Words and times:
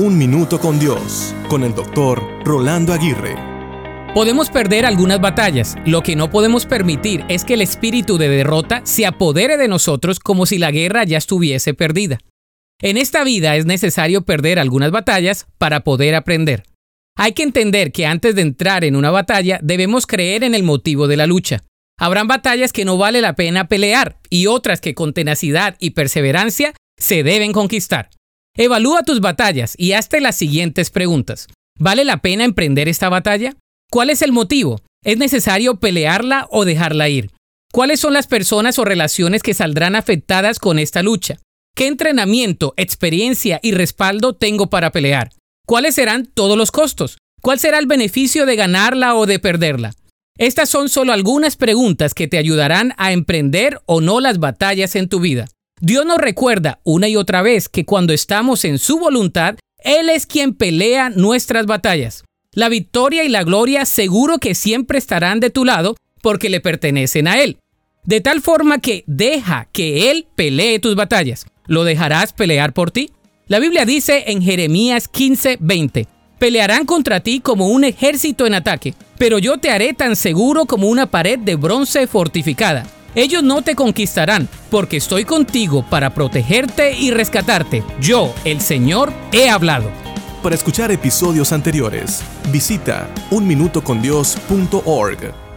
Un 0.00 0.16
Minuto 0.16 0.60
con 0.60 0.78
Dios, 0.78 1.34
con 1.48 1.64
el 1.64 1.74
doctor 1.74 2.22
Rolando 2.44 2.92
Aguirre. 2.92 3.34
Podemos 4.14 4.48
perder 4.48 4.86
algunas 4.86 5.20
batallas, 5.20 5.74
lo 5.86 6.04
que 6.04 6.14
no 6.14 6.30
podemos 6.30 6.66
permitir 6.66 7.24
es 7.28 7.44
que 7.44 7.54
el 7.54 7.62
espíritu 7.62 8.16
de 8.16 8.28
derrota 8.28 8.80
se 8.84 9.06
apodere 9.06 9.56
de 9.56 9.66
nosotros 9.66 10.20
como 10.20 10.46
si 10.46 10.58
la 10.58 10.70
guerra 10.70 11.02
ya 11.02 11.18
estuviese 11.18 11.74
perdida. 11.74 12.18
En 12.80 12.96
esta 12.96 13.24
vida 13.24 13.56
es 13.56 13.66
necesario 13.66 14.22
perder 14.22 14.60
algunas 14.60 14.92
batallas 14.92 15.48
para 15.58 15.80
poder 15.80 16.14
aprender. 16.14 16.62
Hay 17.16 17.32
que 17.32 17.42
entender 17.42 17.90
que 17.90 18.06
antes 18.06 18.36
de 18.36 18.42
entrar 18.42 18.84
en 18.84 18.94
una 18.94 19.10
batalla 19.10 19.58
debemos 19.64 20.06
creer 20.06 20.44
en 20.44 20.54
el 20.54 20.62
motivo 20.62 21.08
de 21.08 21.16
la 21.16 21.26
lucha. 21.26 21.64
Habrán 21.98 22.28
batallas 22.28 22.72
que 22.72 22.84
no 22.84 22.98
vale 22.98 23.20
la 23.20 23.34
pena 23.34 23.66
pelear 23.66 24.20
y 24.30 24.46
otras 24.46 24.80
que 24.80 24.94
con 24.94 25.12
tenacidad 25.12 25.74
y 25.80 25.90
perseverancia 25.90 26.72
se 26.96 27.24
deben 27.24 27.52
conquistar. 27.52 28.10
Evalúa 28.60 29.04
tus 29.04 29.20
batallas 29.20 29.74
y 29.78 29.92
hazte 29.92 30.20
las 30.20 30.34
siguientes 30.34 30.90
preguntas. 30.90 31.46
¿Vale 31.78 32.04
la 32.04 32.16
pena 32.16 32.44
emprender 32.44 32.88
esta 32.88 33.08
batalla? 33.08 33.54
¿Cuál 33.88 34.10
es 34.10 34.20
el 34.20 34.32
motivo? 34.32 34.80
¿Es 35.04 35.16
necesario 35.16 35.76
pelearla 35.78 36.48
o 36.50 36.64
dejarla 36.64 37.08
ir? 37.08 37.30
¿Cuáles 37.72 38.00
son 38.00 38.14
las 38.14 38.26
personas 38.26 38.80
o 38.80 38.84
relaciones 38.84 39.44
que 39.44 39.54
saldrán 39.54 39.94
afectadas 39.94 40.58
con 40.58 40.80
esta 40.80 41.04
lucha? 41.04 41.38
¿Qué 41.76 41.86
entrenamiento, 41.86 42.74
experiencia 42.76 43.60
y 43.62 43.70
respaldo 43.70 44.32
tengo 44.32 44.68
para 44.68 44.90
pelear? 44.90 45.30
¿Cuáles 45.64 45.94
serán 45.94 46.26
todos 46.26 46.58
los 46.58 46.72
costos? 46.72 47.18
¿Cuál 47.40 47.60
será 47.60 47.78
el 47.78 47.86
beneficio 47.86 48.44
de 48.44 48.56
ganarla 48.56 49.14
o 49.14 49.26
de 49.26 49.38
perderla? 49.38 49.92
Estas 50.36 50.68
son 50.68 50.88
solo 50.88 51.12
algunas 51.12 51.54
preguntas 51.54 52.12
que 52.12 52.26
te 52.26 52.38
ayudarán 52.38 52.92
a 52.96 53.12
emprender 53.12 53.80
o 53.86 54.00
no 54.00 54.18
las 54.18 54.40
batallas 54.40 54.96
en 54.96 55.08
tu 55.08 55.20
vida. 55.20 55.46
Dios 55.80 56.04
nos 56.04 56.18
recuerda 56.18 56.80
una 56.82 57.08
y 57.08 57.16
otra 57.16 57.42
vez 57.42 57.68
que 57.68 57.84
cuando 57.84 58.12
estamos 58.12 58.64
en 58.64 58.78
su 58.78 58.98
voluntad, 58.98 59.56
Él 59.78 60.10
es 60.10 60.26
quien 60.26 60.54
pelea 60.54 61.08
nuestras 61.10 61.66
batallas. 61.66 62.24
La 62.52 62.68
victoria 62.68 63.24
y 63.24 63.28
la 63.28 63.44
gloria 63.44 63.84
seguro 63.84 64.38
que 64.38 64.54
siempre 64.54 64.98
estarán 64.98 65.38
de 65.38 65.50
tu 65.50 65.64
lado 65.64 65.96
porque 66.20 66.48
le 66.48 66.60
pertenecen 66.60 67.28
a 67.28 67.40
Él. 67.40 67.58
De 68.04 68.20
tal 68.20 68.40
forma 68.40 68.80
que 68.80 69.04
deja 69.06 69.68
que 69.70 70.10
Él 70.10 70.26
pelee 70.34 70.80
tus 70.80 70.96
batallas. 70.96 71.46
¿Lo 71.66 71.84
dejarás 71.84 72.32
pelear 72.32 72.72
por 72.72 72.90
ti? 72.90 73.12
La 73.46 73.60
Biblia 73.60 73.84
dice 73.84 74.24
en 74.28 74.42
Jeremías 74.42 75.08
15:20, 75.10 76.06
pelearán 76.38 76.86
contra 76.86 77.20
ti 77.20 77.40
como 77.40 77.68
un 77.68 77.84
ejército 77.84 78.46
en 78.46 78.54
ataque, 78.54 78.94
pero 79.16 79.38
yo 79.38 79.58
te 79.58 79.70
haré 79.70 79.94
tan 79.94 80.16
seguro 80.16 80.66
como 80.66 80.88
una 80.88 81.06
pared 81.06 81.38
de 81.38 81.54
bronce 81.54 82.06
fortificada. 82.06 82.86
Ellos 83.18 83.42
no 83.42 83.62
te 83.62 83.74
conquistarán, 83.74 84.48
porque 84.70 84.96
estoy 84.96 85.24
contigo 85.24 85.82
para 85.82 86.14
protegerte 86.14 86.96
y 86.96 87.10
rescatarte. 87.10 87.82
Yo, 88.00 88.32
el 88.44 88.60
Señor, 88.60 89.12
he 89.32 89.50
hablado. 89.50 89.90
Para 90.40 90.54
escuchar 90.54 90.92
episodios 90.92 91.52
anteriores, 91.52 92.22
visita 92.52 93.12
unminutocondios.org. 93.32 95.47